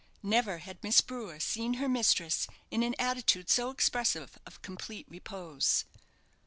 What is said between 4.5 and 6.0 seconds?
complete repose.